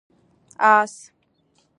🐎 0.57 0.81
آس 0.81 0.93